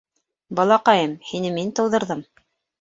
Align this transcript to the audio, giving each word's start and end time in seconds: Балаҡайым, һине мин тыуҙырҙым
Балаҡайым, 0.59 1.15
һине 1.33 1.53
мин 1.61 1.71
тыуҙырҙым 1.81 2.29